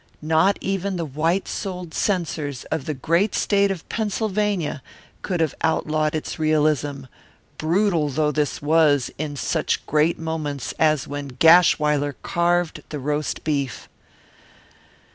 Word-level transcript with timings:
Not 0.23 0.57
even 0.61 0.95
the 0.95 1.05
white 1.05 1.47
souled 1.47 1.93
censors 1.93 2.63
of 2.71 2.85
the 2.85 2.95
great 2.95 3.35
state 3.35 3.69
of 3.69 3.87
Pennsylvania 3.87 4.81
could 5.21 5.41
have 5.41 5.53
outlawed 5.61 6.15
its 6.15 6.39
realism, 6.39 7.03
brutal 7.59 8.09
though 8.09 8.31
this 8.31 8.63
was 8.63 9.11
in 9.19 9.35
such 9.35 9.85
great 9.85 10.17
moments 10.17 10.73
as 10.79 11.07
when 11.07 11.33
Gashwiler 11.37 12.15
carved 12.23 12.81
the 12.89 12.97
roast 12.97 13.43
beef. 13.43 13.87